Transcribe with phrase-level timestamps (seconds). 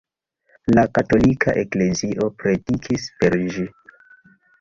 [0.77, 3.67] La katolika eklezio predikis per ĝi.